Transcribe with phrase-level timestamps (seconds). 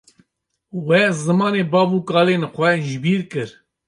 [0.87, 3.49] We zimanê bav û kalên xwe jibîr kir